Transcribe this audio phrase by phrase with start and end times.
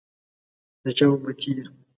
[0.83, 1.63] دچا اُمتي يی؟